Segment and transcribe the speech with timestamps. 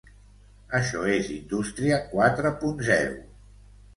[0.79, 3.23] Això és indústria quatre punt zero.